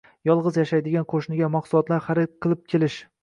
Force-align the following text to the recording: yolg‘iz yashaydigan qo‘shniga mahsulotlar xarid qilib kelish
yolg‘iz 0.27 0.55
yashaydigan 0.59 1.05
qo‘shniga 1.11 1.51
mahsulotlar 1.57 2.03
xarid 2.09 2.35
qilib 2.47 2.65
kelish 2.75 2.99